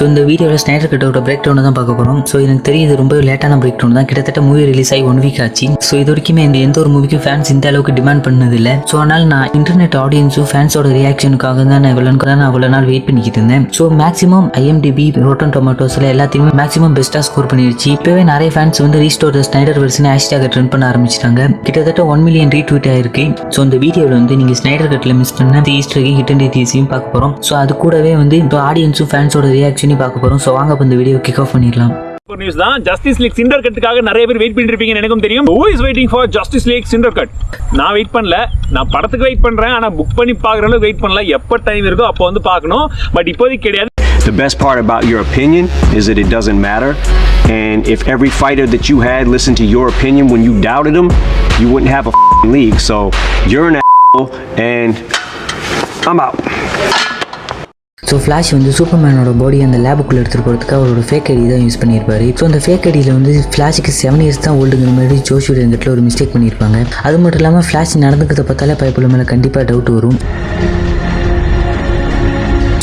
So 0.00 0.04
இந்த 0.10 0.20
வீடியோவில் 0.28 0.60
Snyder 0.62 0.90
கட்டோட 0.90 1.20
break 1.24 1.42
down 1.44 1.58
தான் 1.64 1.74
பார்க்க 1.78 1.96
போகிறோம் 1.96 2.20
ஸோ 2.30 2.36
எனக்கு 2.44 2.62
தெரியுது 2.68 2.92
ரொம்ப 3.00 3.14
லேட்டான 3.26 3.56
பிரேக் 3.62 3.80
டவுன் 3.80 3.96
தான். 3.98 4.06
கிட்டத்தட்ட 4.10 4.40
மூவி 4.46 4.62
ரிலீஸ் 4.70 4.92
ஆகி 4.94 5.02
ஒன் 5.10 5.18
வீக் 5.24 5.40
ஆச்சு. 5.44 5.66
ஸோ 5.86 5.92
இது 6.02 6.08
வரைக்குமே 6.12 6.42
இந்த 6.48 6.58
எந்த 6.66 6.76
ஒரு 6.82 6.90
மூவிக்கும் 6.94 7.22
ஃபேன்ஸ் 7.24 7.50
இந்த 7.54 7.66
அளவுக்கு 7.70 7.92
டிமாண்ட் 7.98 8.22
பண்ணதில்லை. 8.26 8.72
ஸோ 8.90 8.94
அதனால் 9.00 9.24
நான் 9.32 9.48
இன்டர்நெட் 9.58 9.96
ஆடியன்ஸும் 10.02 10.46
ஃபேன்ஸோட 10.52 10.92
ரியாக்ஷனுக்காக 10.98 11.66
தான் 11.72 11.82
நான் 11.86 11.90
இவ்வளோ 11.94 12.14
நான் 12.30 12.46
அவ்வளோ 12.46 12.70
நாள் 12.76 12.86
வெயிட் 12.92 13.04
பண்ணிக்கிட்டு 13.08 13.38
இருந்தேன். 13.40 13.66
ஸோ 13.78 13.88
மேக்ஸிமம் 14.00 14.46
ஐஎம்டிபி 14.62 15.06
ரோட்டன் 15.26 15.52
டொமேட்டோஸில் 15.56 16.06
எல்லாத்தையுமே 16.12 16.54
மேக்ஸிமம் 16.62 16.94
பெஸ்ட்டாக 17.00 17.22
ஸ்கோர் 17.28 17.50
பண்ணிருச்சு. 17.52 17.90
இப்போவே 17.96 18.22
நிறைய 18.32 18.52
ஃபேன்ஸ் 18.56 18.80
வந்து 18.86 19.02
ரீஸ்டோர் 19.04 19.38
ஸ்னைடர் 19.50 19.80
வெர்ஷன் 19.84 20.08
ஹேஷ்டாக 20.12 20.50
ட்ரெண்ட் 20.56 20.72
பண்ண 20.76 20.90
ஆரம்பிச்சிட்டாங்க. 20.92 21.50
கிட்டத்தட்ட 21.68 22.08
ஒன் 22.14 22.24
மில்லியன் 22.28 22.54
ரீட்வீட் 22.56 22.90
ஆயிருக்கு. 22.94 23.26
ஸோ 23.56 23.60
இந்த 23.68 23.78
வீடியோவில் 23.84 24.16
வந்து 24.20 24.40
நீங்கள் 24.42 24.60
ஸ்னைடர் 24.62 24.90
கட்டில் 24.94 25.16
மிஸ் 25.20 25.36
பண்ண 25.42 25.64
ஈஸ்டர் 25.76 26.08
ஹிட் 26.20 26.34
அண்ட் 26.36 26.48
டீஸையும் 26.56 26.90
பார்க்க 26.94 27.14
போகிறோம் 27.14 27.36
ஸோ 27.50 27.52
அது 27.62 27.72
கூடவே 27.84 28.14
வந்து 28.24 28.38
இப்போ 28.44 28.60
ஆடியன்ஸும் 28.70 29.12
ஃபேன்ஸோட 29.14 29.46
ரியாக்ஷன் 29.58 29.88
ரியாக்ஷனையும் 29.90 30.02
பார்க்க 30.02 30.22
போகிறோம் 30.22 30.42
ஸோ 30.44 30.50
வாங்க 30.56 30.84
இந்த 30.86 30.96
வீடியோ 31.00 31.18
கிக் 31.26 31.40
ஆஃப் 31.42 31.52
பண்ணிடலாம். 31.54 31.92
சூப்பர் 32.22 32.40
நியூஸ் 32.42 32.58
தான். 32.62 32.76
ஜஸ்டிஸ் 32.88 33.20
லீக் 33.22 33.36
சிண்டர் 33.38 33.62
கட்டுக்காக 33.64 34.02
நிறைய 34.08 34.24
பேர் 34.28 34.40
வெயிட் 34.42 34.54
பண்ணிட்டு 34.56 34.72
இருப்பீங்கன்னு 34.74 35.02
எனக்கும் 35.02 35.24
தெரியும். 35.26 35.46
Who 35.54 35.62
is 35.72 35.82
waiting 35.86 36.10
for 36.12 36.28
Justice 36.36 36.66
League 36.70 36.90
Snyder 36.92 37.14
cut 37.18 37.32
நான் 37.78 37.92
வெயிட் 37.96 38.12
பண்ணல. 38.16 38.36
நான் 38.76 38.90
படத்துக்கு 38.94 39.26
வெயிட் 39.28 39.44
பண்றேன். 39.46 39.74
ஆனா 39.78 39.88
புக் 39.98 40.14
பண்ணி 40.18 40.34
பார்க்குற 40.46 40.68
அளவுக்கு 40.68 40.86
வெயிட் 40.88 41.02
பண்ணல. 41.04 41.22
எப்போ 41.38 41.58
டைம் 41.68 41.88
இருக்கோ 41.90 42.06
அப்போ 42.10 42.24
வந்து 42.30 42.42
பார்க்கணும். 42.50 42.86
பட் 43.16 43.30
இப்போதைக்கு 43.34 43.66
கிடையாது. 43.68 43.88
The 44.30 44.36
best 44.42 44.56
part 44.62 44.78
about 44.84 45.02
your 45.10 45.20
opinion 45.26 45.64
is 45.98 46.04
that 46.10 46.18
it 46.24 46.28
doesn't 46.36 46.60
matter. 46.68 46.90
And 47.60 47.88
if 47.94 48.00
every 48.14 48.32
fighter 48.42 48.66
that 48.74 48.84
you 48.90 48.98
had 49.08 49.24
listened 49.34 49.58
to 49.62 49.66
your 49.74 49.86
opinion 49.94 50.26
when 50.32 50.42
you 50.48 50.52
doubted 50.68 50.94
them, 51.00 51.08
you 51.60 51.68
wouldn't 51.72 51.92
have 51.96 52.08
a 52.12 52.14
league. 52.56 52.78
So 52.90 52.98
you're 53.52 53.68
an 53.72 53.78
asshole, 53.82 54.28
and 54.72 54.94
I'm 56.10 56.20
out. 56.26 56.38
So 58.10 58.16
flash 58.22 58.48
வந்து 58.54 58.70
சூப்பர்மேனோட 58.76 59.32
body 59.40 59.58
அந்த 59.64 59.78
லேபுக்குள்ளே 59.82 60.20
எடுத்துகிட்டு 60.20 60.46
போகிறதுக்கு 60.46 60.74
அவரோட 60.78 61.02
fake 61.08 61.28
ID 61.32 61.44
தான் 61.50 61.62
use 61.64 61.76
பண்ணியிருப்பாரு. 61.82 62.26
So 62.38 62.42
அந்த 62.48 62.58
ஃபேக் 62.64 62.86
ஐடியில் 62.90 63.10
வந்து 63.16 63.32
ஃப்ளாஷுக்கு 63.52 63.92
செவன் 63.98 64.22
இயர்ஸ் 64.24 64.40
தான் 64.46 64.56
ஓல்டுங்கிற 64.60 64.92
மாதிரி 64.96 65.16
ஜோஷியோட 65.28 65.58
இடத்துல 65.66 65.92
ஒரு 65.96 66.02
மிஸ்டேக் 66.06 66.32
பண்ணியிருப்பாங்க. 66.34 66.78
அது 67.08 67.18
மட்டும் 67.24 67.40
இல்லாமல் 67.42 67.66
ஃப்ளாஷ் 67.68 67.92
நடந்துக்கிறத 68.04 68.44
பார்த்தாலே 68.48 68.76
பைப்பில் 68.80 69.08
மேலே 69.12 69.26
கண்டிப்பாக 69.32 69.64
டவுட் 69.70 69.90
வரும். 69.96 70.18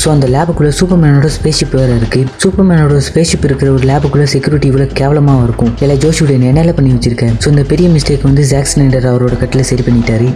ஸோ 0.03 0.07
அந்த 0.15 0.27
லேபுக்குள்ளே 0.35 0.71
சூப்பர்மேனோட 0.79 1.29
ஸ்பேஷிப் 1.37 1.75
வேறு 1.79 1.93
இருக்குது 2.01 2.31
சூப்பர்மேனோட 2.43 2.99
ஸ்பேஷிப் 3.09 3.47
இருக்கிற 3.49 3.69
ஒரு 3.77 3.85
லேபுக்குள்ளே 3.91 4.27
செக்யூரிட்டி 4.35 4.69
இவ்வளோ 4.71 4.87
கேவலமாக 5.01 5.47
இருக்கும். 5.49 5.73
இல்லை 5.85 5.97
ஜோஷியுடைய 6.05 6.39
நினைல 6.47 6.73
பண்ணி 6.77 6.93
வச்சிருக்கேன் 6.97 7.35
ஸோ 7.43 7.49
இந்த 7.55 7.65
பெரிய 7.73 7.89
மிஸ்டேக் 7.97 8.29
வந்து 8.29 8.45
ஜாக்ஸ் 8.53 8.75
ஸ்னைடர் 8.75 9.09
அவரோட 9.13 9.37
கட்டில் 9.43 9.69
சரி 9.71 9.85
பண்ணிட்டாரு. 9.89 10.29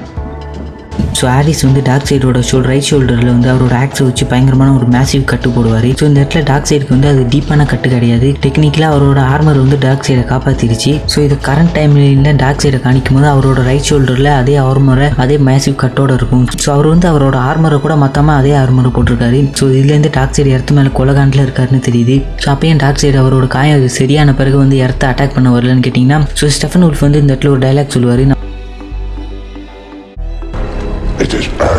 ஸோ 1.20 1.26
ஹாரிஸ் 1.34 1.64
வந்து 1.68 1.82
டார்க் 1.90 2.08
சைடோட 2.10 2.40
ஷோல் 2.50 2.66
ரைட் 2.72 2.88
ஷோல்டரில் 2.90 3.32
வந்து 3.34 3.50
அவரோட 3.54 3.74
ஆக்ஸை 3.84 4.06
வச்சு 4.10 4.26
பயங்கரமான 4.32 4.74
ஒரு 4.80 4.88
மேசிவ் 4.96 5.24
கட்டு 5.32 5.50
போடுவார். 5.56 5.88
ஸோ 6.00 6.04
இந்த 6.10 6.20
இடத்துல 6.22 6.44
டார்க் 6.52 6.70
சைடுக்கு 6.72 6.94
வந்து 6.96 7.10
அது 7.14 7.22
டீப்பான 7.34 7.66
கட்டு 7.72 7.88
கிடையாது. 7.96 8.30
டெக்னிக்கலாக 8.46 8.90
அவரோட 8.96 9.20
ஆர்மர் 9.34 9.60
வந்து 9.64 9.80
டார்க் 9.86 10.06
சைடை 10.08 10.24
காப்பாற்றிருச்சு 10.32 10.94
ஸோ 11.14 11.18
இது 11.28 11.38
கரண்ட் 11.48 11.74
டைம்ல 11.78 12.34
டார்க் 12.44 12.64
சைடை 12.66 12.80
காணிக்கும் 12.86 13.18
போது 13.18 13.30
அவரோட 13.34 13.60
ரைட் 13.70 13.88
ஷோல்டரில் 13.90 14.32
அதே 14.40 14.58
ஆர்மரை 14.68 15.08
அதே 15.26 15.38
மேசிவ் 15.50 15.78
கட்டோட 15.84 16.12
இருக்கும். 16.20 16.46
ஸோ 16.64 16.70
அவர் 16.76 16.90
வந்து 16.94 17.08
அவரோட 17.12 17.38
ஆர்மரை 17.50 17.80
கூட 17.86 17.96
மொத்தமாக 18.06 18.42
அதே 18.44 18.54
ஆர்மரை 18.64 18.92
போட்டிருக்காரு. 18.98 19.42
ஸோ 19.60 19.64
இதுலேருந்து 19.80 20.12
டார்க் 20.18 20.36
சைடு 20.38 20.54
இடத்து 20.56 20.78
மேலே 20.80 20.92
கொலகாண்டில் 21.00 21.46
இருக்காருன்னு 21.46 21.86
தெரியுது. 21.90 22.18
ஸோ 22.44 22.50
அப்பயும் 22.56 22.82
டார்க் 22.86 23.02
சைடு 23.04 23.20
அவரோட 23.24 23.48
காயம் 23.58 23.88
சரியான 24.00 24.36
பிறகு 24.42 24.58
வந்து 24.64 24.78
இடத்த 24.84 25.10
அட்டாக் 25.12 25.36
பண்ண 25.38 25.50
வரலன்னு 25.58 25.86
கேட்டிங்கன்னா 25.88 26.20
ஸோ 26.42 26.52
ஸ்டெஃபன் 26.58 26.88
உல்ஃப் 26.90 27.06
வந்து 27.08 27.22
இந்த 27.24 27.34
இடத்துல 27.34 27.54
ஒரு 27.56 27.64
டைலாக் 27.68 27.96
சொல்லுவார். 27.98 28.24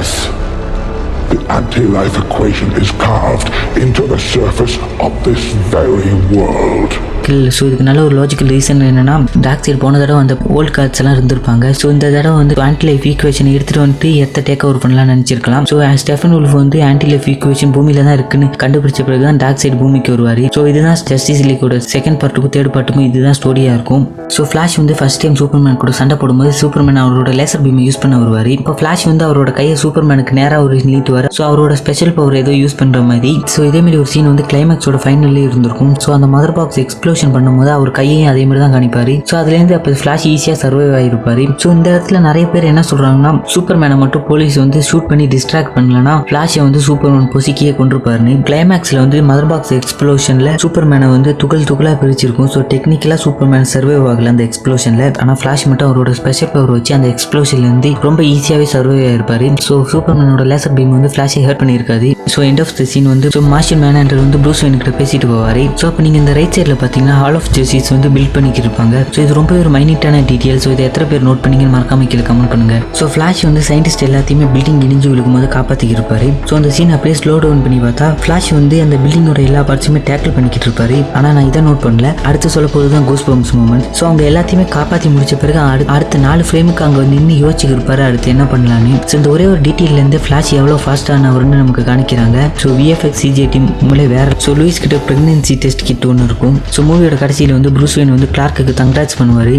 The 0.03 1.47
anti-life 1.49 2.19
equation 2.19 2.73
is 2.73 2.91
carved 2.91 3.49
into 3.79 4.07
the 4.09 4.19
surface 4.19 4.77
of 5.01 5.23
this 5.23 5.53
very 5.71 6.13
world. 6.37 7.12
Logical 7.23 7.51
so 7.57 7.63
இதுக்கு 7.67 7.85
நல்ல 7.89 8.01
ஒரு 8.07 8.15
லாஜிக்கல் 8.19 8.49
ரீசன் 8.53 8.81
என்னன்னா 8.87 9.15
டார்க் 9.45 9.65
சைடு 9.65 9.79
போன 9.83 9.99
தடவை 10.03 10.21
அந்த 10.23 10.35
ஓல்ட் 10.57 10.73
கார்ட்ஸ் 10.77 11.01
எல்லாம் 11.03 11.15
இருந்திருப்பாங்க. 11.17 11.67
ஸோ 11.81 11.87
இந்த 11.95 12.07
தடவை 12.15 12.37
வந்து 12.41 12.55
ஆன்டி 12.67 12.87
லைஃப் 12.89 13.05
ஈக்குவேஷன் 13.11 13.51
எடுத்துட்டு 13.53 13.81
வந்துட்டு 13.83 14.09
எத்த 14.25 14.43
டேக் 14.49 14.65
ஓவர் 14.69 14.81
பண்ணலாம்னு 14.85 15.13
நினச்சிருக்கலாம். 15.15 15.67
ஸோ 15.71 15.77
ஸ்டெஃபன் 16.03 16.35
உல்ஃப் 16.39 16.57
வந்து 16.61 16.79
ஆன்டி 16.89 17.09
லைஃப் 17.11 17.27
ஈக்குவேஷன் 17.33 17.73
பூமியில 17.77 18.03
தான் 18.09 18.17
இருக்குன்னு 18.19 18.47
கண்டுபிடிச்ச 18.63 19.05
பிறகு 19.09 19.25
தான் 19.29 19.39
டார்க் 19.43 19.61
சைடு 19.65 19.79
பூமிக்கு 19.83 20.13
வருவார். 20.15 20.43
ஸோ 20.57 20.63
இதுதான் 20.71 20.99
ஜஸ்டிஸ் 21.13 21.45
லீக்கோட 21.51 21.79
செகண்ட் 21.95 22.19
பார்ட்டுக்கும் 22.25 22.55
தேர்ட் 22.57 22.73
பார்ட்டுக்கும் 22.77 23.07
இதுதான் 23.11 23.39
ஸ்டோரியாக 23.41 23.77
இருக்கும். 23.79 24.05
ஸோ 24.37 24.43
ஃப்ளாஷ் 24.51 24.77
வந்து 24.81 24.97
ஃபர்ஸ்ட் 25.01 25.23
டைம் 25.25 25.39
சூப்பர்மேன் 25.43 25.79
கூட 25.85 25.95
சண்டை 26.01 26.17
போடும்போது 26.25 26.53
சூப்பர்மேன் 26.63 27.01
அவரோட 27.05 27.31
லேசர் 27.43 27.65
பீமை 27.69 27.85
யூஸ் 27.89 28.01
பண்ண 28.05 28.19
வருவார். 28.25 28.51
இப்போ 28.57 28.75
ஃப்ளாஷ் 28.81 29.07
வந்து 29.13 29.27
அவரோட 29.29 29.53
கையை 29.61 29.77
சூப்பர்மேனுக்கு 29.85 30.39
நேராக 30.41 30.67
ஒரு 30.67 30.81
நீட்டுவார். 30.93 31.31
ஸோ 31.39 31.45
அவரோட 31.51 31.73
ஸ்பெஷல் 31.85 32.15
பவர் 32.19 32.39
ஏதோ 32.43 32.55
யூஸ் 32.63 32.79
பண்ணுற 32.83 33.01
மாதிரி. 33.13 33.33
ஸோ 33.55 33.61
இதேமாரி 33.71 33.99
ஒரு 34.03 34.13
சீன் 34.17 34.31
வந்து 34.33 34.47
கிளைமேக்ஸோட 34.53 35.01
ஃபைனல்லே 35.07 35.45
இருந்திருக்கும். 35.49 35.95
ஸோ 36.05 36.11
அந்த 36.19 36.29
மதர் 36.37 36.57
பாக்ஸ் 36.61 36.81
எக்ஸ்ப்ளோஷன் 37.13 37.35
பண்ணும்போது 37.35 37.71
அவர் 37.77 37.91
கையையும் 37.99 38.29
அதே 38.31 38.43
மாதிரி 38.49 38.61
தான் 38.63 38.75
காணிப்பார். 38.75 39.11
ஸோ 39.29 39.35
அதுலேருந்து 39.41 39.75
அப்போ 39.79 39.91
ஃப்ளாஷ் 40.01 40.25
ஈஸியாக 40.33 40.57
சர்வைவ் 40.63 40.93
ஆகிருப்பார் 40.99 41.41
ஸோ 41.63 41.67
இந்த 41.77 41.87
இடத்துல 41.95 42.19
நிறைய 42.27 42.45
பேர் 42.53 42.67
என்ன 42.71 42.83
சொல்கிறாங்கன்னா 42.91 43.31
சூப்பர்மேனை 43.55 43.97
மட்டும் 44.03 44.25
போலீஸ் 44.29 44.57
வந்து 44.63 44.79
ஷூட் 44.91 45.09
பண்ணி 45.11 45.25
டிஸ்ட்ராக்ட் 45.35 45.73
பண்ணலன்னா 45.77 46.15
ஃப்ளாஷை 46.29 46.61
வந்து 46.67 46.81
சூப்பர்மேன் 46.87 47.29
பொசிக்கியே 47.35 47.73
கொண்டிருப்பாருன்னு. 47.81 48.35
கிளைமேக்ஸில் 48.49 49.01
வந்து 49.03 49.19
மதர் 49.31 49.49
பாக்ஸ் 49.53 49.75
எக்ஸ்ப்ளோஷனில் 49.81 50.51
சூப்பர்மேனை 50.65 51.09
வந்து 51.17 51.33
துகள் 51.43 51.67
துகளாக 51.71 51.97
பிரிச்சிருக்கும். 52.03 52.51
ஸோ 52.55 52.63
டெக்னிக்கலாக 52.73 53.21
சூப்பர்மேன் 53.27 53.69
சர்வைவ் 53.75 54.07
ஆகல 54.13 54.33
அந்த 54.35 54.45
எக்ஸ்ப்ளோஷனில் 54.49 55.07
ஆனால் 55.25 55.39
ஃப்ளாஷ் 55.43 55.67
மட்டும் 55.73 55.89
அவரோட 55.91 56.13
ஸ்பெஷல் 56.21 56.53
பவர் 56.55 56.75
வச்சு 56.77 56.95
அந்த 56.99 57.09
எக்ஸ்ப்ளோஷன்லேருந்து 57.15 57.93
ரொம்ப 58.09 58.23
ஈஸியாகவே 58.35 58.69
சர்வைவ் 58.75 59.05
ஆயிருப்பாரு. 59.11 59.49
ஸோ 59.69 59.77
சூப்பர் 59.93 60.19
மேனோட 60.21 60.47
லேசர் 60.53 60.77
பீம் 60.79 60.97
வந்து 60.99 61.13
ஃப்ளாஷை 61.15 61.45
hurt 61.49 61.63
பண்ணியிருக்காது. 61.65 62.11
So 62.35 62.41
end 62.49 62.65
of 62.65 62.75
the 62.81 62.89
scene 62.91 63.09
வந்து 63.15 63.29
ஸோ 63.37 63.41
மாஸ்டர் 63.53 63.81
மேனேஜர் 63.85 64.21
வந்து 64.25 64.39
ப்ளூஸ் 64.43 64.61
வெயின் 64.65 64.79
கிட்ட 64.81 64.93
பேசிட்டு 65.01 65.27
போவார். 65.33 65.63
ஸோ 65.81 65.85
அப்போ 65.89 66.01
நீங்கள் 66.05 66.21
இந்த 66.23 66.33
ரைட் 66.39 66.55
சைடில் 66.57 66.79
பார்த்தீங்கன்னா 66.83 67.02
ஹால் 67.11 67.35
ஆஃப் 67.35 67.51
ஜெர்சிஸ் 67.53 67.91
வந்து 67.91 68.09
பில்ட் 68.09 68.33
பண்ணிக்கிட்டு 68.33 68.69
இருப்பாங்க 68.69 68.97
ஸோ 69.11 69.19
இது 69.19 69.35
ரொம்ப 69.35 69.55
ஒரு 69.55 69.71
மைனிட்டான 69.71 70.23
டீட்டெயில் 70.29 70.59
ஸோ 70.59 70.71
இதை 70.71 70.85
எத்தனை 70.85 71.09
பேர் 71.09 71.23
நோட் 71.23 71.43
பண்ணிங்கன்னு 71.43 71.75
மறக்காம 71.75 72.07
கீழே 72.07 72.23
கமெண்ட் 72.23 72.51
பண்ணுங்க. 72.51 72.77
ஸோ 72.99 73.07
ஃப்ளாஷ் 73.07 73.43
வந்து 73.43 73.63
சயின்டிஸ்ட் 73.69 74.03
எல்லாத்தையுமே 74.03 74.47
பில்டிங் 74.55 74.83
இடிஞ்சு 74.83 75.09
விழுக்கும் 75.09 75.33
போது 75.33 75.49
காப்பாற்றிக்கிட்டு 75.49 76.01
இருப்பாரு 76.01 76.29
ஸோ 76.49 76.55
அந்த 76.55 76.71
சீன் 76.71 76.91
அப்படியே 76.91 77.17
ஸ்லோ 77.17 77.39
டவுன் 77.39 77.63
பண்ணி 77.63 77.79
பார்த்தா 77.79 78.09
ஃப்ளாஷ் 78.23 78.51
வந்து 78.51 78.83
அந்த 78.83 78.97
பில்டிங்கோட 78.97 79.41
எல்லா 79.43 79.63
பார்ட்ஸுமே 79.63 80.03
டேக்கிள் 80.05 80.33
பண்ணிக்கிட்டு 80.33 80.69
இருப்பாரு 80.69 80.99
ஆனால் 81.15 81.33
நான் 81.33 81.47
இதை 81.47 81.63
நோட் 81.63 81.83
பண்ணல. 81.87 81.99
அடுத்து 82.23 82.49
சொல்ல 82.49 82.69
போது 82.69 82.91
தான் 82.91 83.07
கோஸ் 83.09 83.27
பம்ஸ் 83.27 83.53
மூமெண்ட் 83.57 83.87
ஸோ 83.99 84.05
அவங்க 84.05 84.23
எல்லாத்தையுமே 84.31 84.69
காப்பாற்றி 84.69 85.09
முடிச்ச 85.09 85.37
பிறகு 85.37 85.61
அடு- 85.67 85.89
அடுத்த 85.89 86.19
நாலு 86.19 86.43
ஃப்ரேமுக்கு 86.43 86.83
அங்கே 86.83 87.03
நின்று 87.13 87.37
யோசிச்சுக்கிருப்பாரு. 87.43 88.03
அடுத்து 88.03 88.29
என்ன 88.29 88.45
பண்ணலான்னு. 88.53 88.95
ஸோ 89.07 89.15
இந்த 89.15 89.29
ஒரே 89.29 89.47
ஒரு 89.47 89.61
டீட்டெயிலேருந்து 89.61 90.21
ஃப்ளாஷ் 90.25 90.53
எவ்வளோ 90.53 90.79
ஃபாஸ்ட்டானவர்னு 90.85 91.57
நமக்கு 91.57 91.83
காணிக்கிறாங்க 91.83 92.39
ஸோ 92.63 92.69
விஎஃப்எக்ஸ் 92.79 93.21
சிஜே 93.23 93.47
டீம் 93.49 93.69
மூலம் 93.83 94.09
வேற. 94.09 94.29
ஸோ 94.45 94.51
லூயிஸ் 94.57 94.81
கிட்ட 94.81 94.97
ப்ரெக்னென்சி 95.07 95.55
டெஸ்ட் 95.59 95.85
கிட் 95.85 96.05
ஒன்று 96.05 96.25
இருக்கும். 96.25 96.57
ஸோ 96.75 96.81
மூவியோட 96.93 97.17
கடைசியில் 97.25 97.55
வந்து 97.57 97.71
ப்ரூஸ் 97.77 97.97
வெயின் 97.99 98.15
வந்து 98.15 98.29
கிளார்க்குக்கு 98.37 98.75
தங்க்ராட்ஸ் 98.83 99.19
பண்ணுவார். 99.21 99.53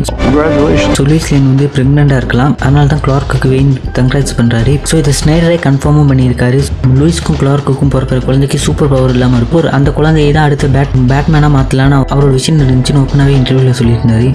ஸோ 0.97 1.03
லூயிஸ் 1.09 1.29
லேன் 1.31 1.47
வந்து 1.51 1.65
ப்ரெக்னெண்ட்டாக 1.75 2.21
இருக்கலாம். 2.21 2.53
அதனால 2.65 2.85
தான் 2.93 3.03
கிளார்க்குக்கு 3.07 3.49
வெயின் 3.53 3.73
தங்க்ராட்ஸ் 3.97 4.35
பண்ணுறாரு 4.39 4.75
ஸோ 4.91 4.95
இதை 5.01 5.13
ஸ்னைடரே 5.21 5.57
கன்ஃபார்மும் 5.67 6.09
பண்ணியிருக்காரு. 6.13 6.61
லூயிஸ்க்கும் 7.01 7.39
கிளார்க்குக்கும் 7.43 7.93
பிறக்கிற 7.95 8.19
குழந்தைக்கு 8.29 8.59
சூப்பர் 8.67 8.91
பவர் 8.93 9.15
இல்லாமல் 9.17 9.39
இருக்கும். 9.41 9.69
அந்த 9.79 9.91
குழந்தையை 9.99 10.31
தான் 10.37 10.47
அடுத்து 10.47 10.73
பேட் 10.77 10.97
பேட்மேனாக 11.11 11.53
மாற்றலான்னு 11.57 11.99
அவரோட 12.13 12.33
விஷயம் 12.39 12.61
நடந்துச்சுன்னு 12.63 13.03
ஓப்பனாகவே 13.05 13.35
இன்டர்வியூவில் 13.41 13.79
சொல்லியிருந்தாரு. 13.81 14.29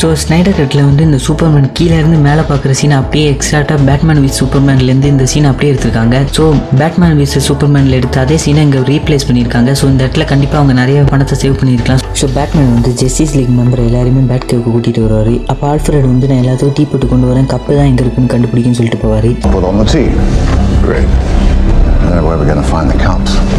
ஸோ 0.00 0.06
ஸ்னைடர் 0.22 0.56
கட்டில் 0.58 0.86
வந்து 0.88 1.02
இந்த 1.08 1.18
சூப்பர்மேன் 1.24 1.66
கீழே 1.78 1.96
இருந்து 2.00 2.18
மேலே 2.26 2.42
பார்க்குற 2.50 2.72
சீன் 2.78 2.94
அப்படியே 2.98 3.24
எக்ஸாக்டாக 3.32 3.84
பேட்மேன் 3.88 4.20
வித் 4.24 4.36
சூப்பர்மேன்லேருந்து 4.38 5.08
இந்த 5.14 5.24
சீன் 5.32 5.48
அப்படியே 5.50 5.70
எடுத்திருக்காங்க. 5.72 6.16
ஸோ 6.36 6.44
பேட்மேன் 6.80 7.18
வித் 7.20 7.34
சூப்பர்மேனில் 7.48 7.96
எடுத்து 7.98 8.18
அதே 8.22 8.36
சீனை 8.44 8.62
இங்கே 8.66 8.80
ரீப்ளேஸ் 8.92 9.26
பண்ணியிருக்காங்க. 9.28 9.70
ஸோ 9.80 9.84
இந்த 9.92 10.00
இடத்துல 10.04 10.26
கண்டிப்பாக 10.32 10.60
அவங்க 10.60 10.76
நிறைய 10.82 11.02
பணத்தை 11.12 11.36
சேவ் 11.42 11.58
பண்ணியிருக்கலாம். 11.60 12.02
ஸோ 12.20 12.28
பேட்மேன் 12.42 12.70
வந்து 12.76 12.90
ஜெஸ்டிஸ் 13.00 13.34
லீக் 13.38 13.50
மெம்பர் 13.58 13.80
எல்லாருமே 13.88 14.22
பேட் 14.30 14.46
கேவுக்கு 14.50 14.70
கூட்டிகிட்டு 14.74 15.02
வருவார். 15.04 15.34
அப்போ 15.52 15.64
ஆல்ஃப்ரெட் 15.72 16.06
வந்து 16.12 16.28
நான் 16.30 16.40
எல்லாத்துக்கும் 16.42 16.74
டீ 16.78 16.84
போட்டு 16.92 17.06
கொண்டு 17.12 17.26
வரேன். 17.30 17.46
கப்பு 17.52 17.76
தான் 17.78 17.88
எங்கே 17.90 18.02
இருக்குன்னு 18.04 18.30
கண்டுபிடிக்குன்னு 18.32 18.78
சொல்லிட்டு 18.78 19.00
போவார். 19.04 19.28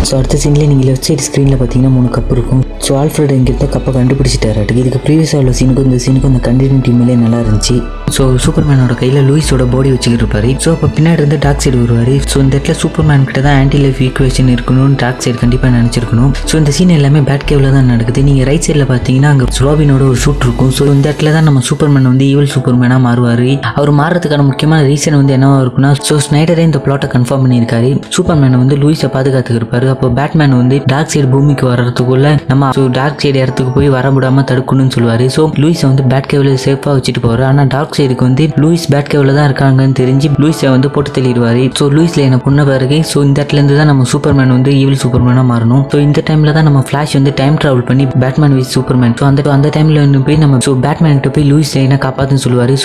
ஸோ 0.10 0.14
அடுத்த 0.20 0.40
சீன்லேயே 0.44 0.68
நீங்கள் 0.72 0.88
லெஃப்ட் 0.90 1.08
சைடு 1.10 1.26
ஸ்க்ரீனில் 1.28 1.60
பார்த்தீங்கன்னா 1.62 1.94
மூணு 1.98 2.10
கப் 2.18 2.34
இருக்கும். 2.38 2.64
ஸோ 2.88 2.92
ஆல்ஃப்ரெட் 3.02 3.34
இங்கிட்ட 3.38 3.68
கப்பை 3.76 3.94
கண்டுபிடிச்சிட்டாரு. 4.00 4.66
இதுக்கு 4.82 5.02
ப்ரீவியஸாக 5.08 5.44
உள்ள 5.44 5.54
சீனுக்கும் 5.60 5.90
இந்த 5.92 6.02
சீனுக்கும் 6.08 6.34
இந்த 6.36 6.44
கண்டினியூட்டி 6.50 6.94
மேலே 7.02 7.16
நல்லா 7.26 7.40
இருந்துச்சு. 7.46 7.78
ஸோ 8.16 8.24
சூப்பர்மேனோட 8.46 8.94
கையில் 9.02 9.20
லூயிஸோட 9.28 9.64
பாடி 9.74 9.90
வச்சுக்கிட்டு 9.94 10.24
இருப்பாரு. 10.24 10.50
ஸோ 10.64 10.70
அப்போ 10.76 10.88
பின்னாடி 10.96 11.20
இருந்து 11.22 11.38
டார்க் 11.46 11.62
சைடு 11.64 11.78
வருவார். 11.84 12.12
ஸோ 12.32 12.36
இந்த 12.44 12.54
இடத்துல 12.58 12.76
சூப்பர்மேன் 12.82 13.24
கிட்ட 13.30 13.40
தான் 13.46 13.58
ஆன்டி 13.62 13.80
லைஃப் 13.84 14.00
ஈக்குவேஷன் 14.08 14.50
இருக்கணும்னு 14.56 14.98
டார்க் 15.04 15.22
சைடு 15.26 15.38
கண்டிப்பாக 15.44 15.72
நினச்சிருக்கணும். 15.78 16.32
ஸோ 16.50 16.54
இந்த 16.62 16.72
சீன் 16.78 16.94
எல்லாமே 16.98 17.22
பேட் 17.30 17.46
கேவில் 17.50 17.70
தான் 17.78 17.90
நடக்குது. 17.94 18.24
நீங்கள் 18.30 18.48
ரைட் 18.50 18.66
சைடில் 18.68 18.86
பார்த்தீங்கன்னா 18.92 19.30
அங்கே 19.34 19.48
ரோபினோட 19.68 20.04
ஒரு 20.12 20.20
ஷூட் 20.26 20.46
இருக்கும். 20.48 20.72
ஸோ 20.78 20.84
இந்த 20.96 21.06
இடத்துல 21.10 21.32
தான் 21.38 21.48
நம்ம 21.50 21.64
சூப்பர்மேன் 21.70 22.10
வந்து 22.12 22.28
ஈவல் 22.34 22.52
சூப்பர்மேனாக 22.56 23.02
மாறுவார். 23.08 23.46
அவர் 23.80 23.92
மாறுறதுக்கான 24.02 24.46
முக்கியமான 24.50 24.80
ரீசன் 24.92 25.18
வந்து 25.22 25.36
என்னவா 25.38 25.58
இருக்குன்னா 25.64 25.92
ஸோ 26.10 26.18
ஸ்னைடரே 26.28 26.66
இந்த 26.70 26.82
பிளாட்டை 26.86 27.10
கன்ஃபார்ம் 27.16 27.44
பண்ணியிருக்காரு. 27.46 27.92
சூப்பர்மேனை 28.18 28.60
வந்து 28.64 28.78
லூயிஸை 28.84 29.10
பாதுகாத்துக்கு 29.16 29.60
இருப்பாரு. 29.62 29.90
அப்போ 29.96 30.10
பேட்மேன் 30.20 30.56
வந்து 30.62 30.80
டார்க் 30.94 31.12
சைடு 31.16 31.30
பூமிக்கு 31.34 31.68
வர்றதுக்குள்ள 31.72 32.28
நம்ம 32.52 32.72
டார்க் 33.00 33.22
சைடு 33.26 33.38
இடத்துக்கு 33.44 33.74
போய் 33.80 33.92
வர 33.98 34.12
விடாம 34.18 34.46
தடுக்கணும்னு 34.52 34.96
சொல்லுவார். 34.98 35.26
ஸோ 35.38 35.44
லூயிஸை 35.64 35.88
வந்து 35.92 36.06
பேட் 36.14 36.32
கேவில் 36.34 36.54
சேஃபாக 36.68 36.96
வச்சுட்டு 37.00 37.24
போவார் 37.26 37.46
ஆனால் 37.50 37.70
டார்க் 37.76 37.96
சைடு 37.98 38.02
சைடுக்கு 38.04 38.26
வந்து 38.30 38.46
லூயிஸ் 38.62 38.88
பேட் 38.94 39.10
கேவ்ல 39.12 39.34
தான் 39.38 39.48
இருக்காங்கன்னு 39.50 39.98
தெரிஞ்சு 40.02 40.30
லூயிஸை 40.44 40.70
வந்து 40.76 40.90
போட்டு 40.96 41.12
தள்ளிடுவாரு. 41.18 41.64
ஸோ 41.80 41.86
லூயிஸில் 41.96 42.26
என்ன 42.28 42.38
பொண்ண 42.46 42.66
பிறகு 42.70 42.98
ஸோ 43.12 43.18
இந்த 43.28 43.38
இடத்துல 43.40 43.60
இருந்து 43.62 43.78
தான் 43.80 43.90
நம்ம 43.92 44.08
சூப்பர்மேன் 44.14 44.54
வந்து 44.58 44.72
ஈவில் 44.82 45.02
சூப்பர்மேனாக 45.04 45.48
மாறணும். 45.52 45.84
ஸோ 45.94 46.00
இந்த 46.08 46.24
டைமில் 46.30 46.56
தான் 46.58 46.68
நம்ம 46.70 46.82
ஃப்ளாஷ் 46.90 47.16
வந்து 47.20 47.34
டைம் 47.42 47.58
ட்ராவல் 47.64 47.88
பண்ணி 47.90 48.06
பேட்மேன் 48.24 48.58
வித் 48.60 48.74
சூப்பர்மேன் 48.76 49.16
ஸோ 49.22 49.26
அந்த 49.30 49.50
அந்த 49.58 49.70
டைமில் 49.78 50.02
வந்து 50.06 50.22
போய் 50.28 50.42
நம்ம 50.46 50.62
ஸோ 50.68 50.74
பேட்மேன் 50.88 51.22
போய் 51.38 51.48
லூயிஸ் 51.52 51.76
லைனை 51.78 52.00
காப்பாத்துன்னு 52.08 52.46
சொல்லுவார். 52.48 52.76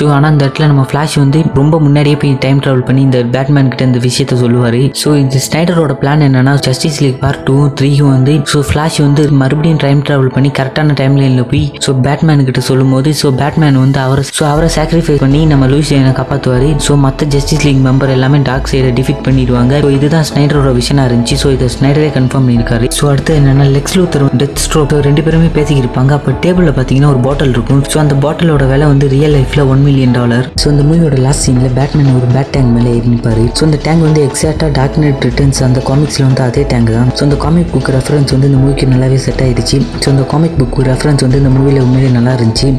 ஸோ 0.00 0.06
ஆனால் 0.16 0.30
அந்த 0.32 0.42
இடத்துல 0.46 0.66
நம்ம 0.72 0.84
ஃப்ளாஷ் 0.90 1.16
வந்து 1.22 1.38
ரொம்ப 1.60 1.80
முன்னாடியே 1.86 2.16
போய் 2.20 2.34
டைம் 2.44 2.60
ட்ராவல் 2.64 2.84
பண்ணி 2.88 3.02
இந்த 3.08 3.18
பேட்மேன் 3.34 3.70
கிட்ட 3.72 3.88
இந்த 3.90 4.00
விஷயத்த 4.08 4.36
சொல்லுவார். 4.42 4.78
ஸோ 5.02 5.08
இந்த 5.22 5.36
ஸ்னைடரோட 5.46 5.94
பிளான் 6.02 6.22
என்னன்னா 6.28 6.52
ஜஸ்டிஸ் 6.66 7.00
லீக் 7.04 7.18
பார்ட் 7.24 7.42
டூ 7.48 7.56
த்ரீயும் 7.78 8.12
வந்து 8.16 8.34
ஸோ 8.52 8.60
ஃப்ளாஷ் 8.68 8.98
வந்து 9.06 9.22
மறுபடியும் 9.42 9.80
டைம் 9.84 10.00
ட்ராவல் 10.08 10.32
பண்ணி 10.36 10.52
கரெக்டான 10.58 10.94
டைம் 11.00 11.16
லைனில் 11.22 11.46
போய் 11.50 11.64
ஸோ 11.86 11.92
பேட்மேன் 12.06 12.44
கிட்ட 12.48 12.62
சொல்லும் 12.68 12.92
போது 12.94 13.12
ஸோ 13.20 13.30
பேட்மேன் 13.40 13.78
வந்து 13.84 14.00
அவரை 14.06 14.24
ஸோ 14.38 14.44
அவரை 14.52 14.68
சாக்ரிஃபைஸ் 14.76 15.20
பண்ணி 15.24 15.42
நம்ம 15.52 15.68
லூஸ் 15.72 15.92
லைனை 15.94 16.12
காப்பாற்றுவார் 16.20 16.66
ஸோ 16.86 16.94
மற்ற 17.04 17.28
ஜஸ்டிஸ் 17.34 17.64
லீக் 17.66 17.82
மெம்பர் 17.88 18.14
எல்லாமே 18.16 18.40
டார்க் 18.48 18.70
சைடை 18.72 18.92
டிஃபிட் 19.00 19.22
பண்ணிடுவாங்க. 19.28 19.74
ஸோ 19.84 19.90
இதுதான் 19.98 20.26
ஸ்னைடரோட 20.30 20.72
விஷனாக 20.80 21.08
இருந்துச்சு. 21.10 21.38
ஸோ 21.42 21.50
இதை 21.56 21.68
ஸ்னைடரே 21.76 22.10
கன்ஃபார்ம் 22.18 22.46
பண்ணியிருக்காரு. 22.46 22.88
ஸோ 22.98 23.06
அடுத்து 23.12 23.38
என்னன்னா 23.40 23.68
லெக்ஸ் 23.76 23.96
லூத்தர் 23.98 24.26
டெத் 24.42 24.62
ஸ்ட்ரோக் 24.66 24.96
ரெண்டு 25.08 25.24
பேருமே 25.28 25.50
பேசிக்கிருப்பாங்க 25.58 26.12
அப்போ 26.18 26.36
டேபிளில் 26.46 26.74
பார்த்தீங்கன்னா 26.78 27.12
ஒரு 27.14 27.22
பாட்டில் 27.28 27.54
இருக்கும். 27.56 27.82
ஸோ 27.92 27.98
அந்த 28.04 28.16
பாட்டிலோட 28.26 28.64
விலை 28.72 28.88
வந்து 28.94 29.08
ரியல் 29.16 29.36
லைஃப்பில் 29.38 29.66
ஒன் 29.72 29.84
மில்லியன் 29.90 30.14
டாலர் 30.16 30.44
ஸோ 30.62 30.66
இந்த 30.72 30.82
மூவியோட 30.88 31.16
லாஸ்ட் 31.24 31.44
சீனில் 31.44 31.72
பேட்மேன் 31.76 32.10
ஒரு 32.18 32.26
பேட் 32.34 32.50
டேங்க் 32.54 32.72
மேலே 32.74 32.90
ஏறி 32.96 33.08
நிற்பாரு 33.12 33.44
ஸோ 33.58 33.62
இந்த 33.68 33.78
டேங்க் 33.86 34.04
வந்து 34.06 34.20
எக்ஸாக்டாக 34.28 34.68
டார்க் 34.76 34.98
நைட் 35.02 35.24
ரிட்டர்ன்ஸ் 35.26 35.60
அந்த 35.68 35.80
காமிக்ஸில் 35.88 36.24
வந்து 36.26 36.42
அதே 36.46 36.62
டேங்க் 36.72 36.90
தான். 36.96 37.08
ஸோ 37.18 37.22
அந்த 37.26 37.36
காமிக் 37.44 37.70
புக் 37.72 37.90
ரெஃபரன்ஸ் 37.96 38.32
வந்து 38.34 38.48
இந்த 38.50 38.58
மூவிக்கு 38.62 38.86
நல்லாவே 38.92 39.18
செட் 39.24 39.42
ஆயிடுச்சு. 39.46 39.78
ஸோ 40.02 40.06
இந்த 40.14 40.24
காமிக் 40.32 40.56
புக் 40.60 40.78
ரெஃபரன்ஸ் 40.90 41.24
வந்து 41.26 41.40
இந்த 41.42 41.50
மூவியில் 41.56 41.80
உண்மையிலே 41.86 42.10
நல்லா 42.18 42.34
இருந்துச்சு. 42.38 42.70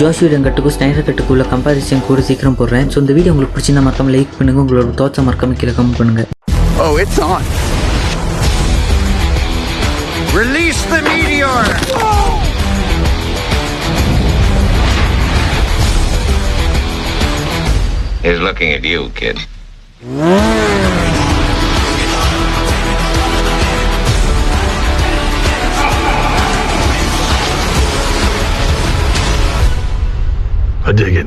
ஜோஷியுடன் 0.00 0.44
கட்டுக்கும் 0.46 0.74
ஸ்னைடர் 0.78 1.06
கட்டுக்குள்ள 1.10 1.46
கம்பாரிசன் 1.52 2.04
கூட 2.08 2.24
சீக்கிரம் 2.30 2.58
போடுறேன். 2.60 2.88
ஸோ 2.94 2.98
இந்த 3.04 3.14
வீடியோ 3.18 3.32
உங்களுக்கு 3.34 3.56
பிடிச்சிருந்தா 3.56 3.84
மறக்காம 3.88 4.12
லைக் 4.16 4.36
பண்ணுங்க. 4.40 4.60
உங்களோட 4.64 4.94
தோச்சை 5.02 5.24
மறக்காம 5.28 5.58
கீழே 5.62 5.74
கமெண்ட் 5.78 5.98
பண்ணுங்க. 6.00 6.24
Oh, 6.86 6.92
it's 7.04 7.18
on. 7.30 7.44
Release 10.40 10.82
the 10.94 11.00
meteor! 11.10 11.56
He's 18.22 18.40
looking 18.40 18.72
at 18.72 18.82
you, 18.82 19.10
kid. 19.10 19.38
I 30.84 30.92
dig 30.92 31.16
it. 31.16 31.26